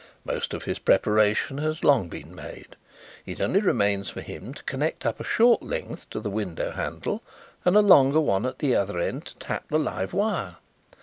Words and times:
Most 0.25 0.55
of 0.55 0.63
his 0.63 0.79
preparation 0.79 1.59
has 1.59 1.83
long 1.83 2.09
been 2.09 2.33
made; 2.33 2.75
it 3.27 3.39
only 3.39 3.61
remains 3.61 4.09
for 4.09 4.21
him 4.21 4.51
to 4.55 4.63
connect 4.63 5.05
up 5.05 5.19
a 5.19 5.23
short 5.23 5.61
length 5.61 6.09
to 6.09 6.19
the 6.19 6.31
window 6.31 6.71
handle 6.71 7.21
and 7.65 7.75
a 7.75 7.81
longer 7.81 8.19
one 8.19 8.47
at 8.47 8.57
the 8.57 8.75
other 8.75 8.97
end 8.97 9.27
to 9.27 9.35
tap 9.35 9.65
the 9.69 9.77
live 9.77 10.11
wire. 10.11 10.55